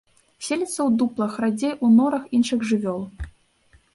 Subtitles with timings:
[0.45, 2.99] Селіцца ў дуплах, радзей у норах іншых жывёл.